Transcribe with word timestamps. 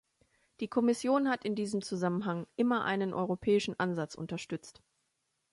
Die 0.61 0.67
Kommission 0.67 1.29
hat 1.29 1.45
in 1.45 1.53
diesem 1.53 1.83
Zusammenhang 1.83 2.47
immer 2.55 2.85
einen 2.85 3.13
europäischen 3.13 3.79
Ansatz 3.79 4.15
unterstützt. 4.15 4.81